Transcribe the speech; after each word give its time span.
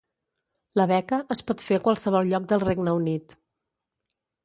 La 0.81 0.87
beca 0.91 1.19
es 1.35 1.45
pot 1.51 1.63
fer 1.67 1.79
a 1.81 1.85
qualsevol 1.85 2.33
lloc 2.35 2.51
del 2.55 2.67
Regne 2.67 2.99
Unit. 3.05 3.41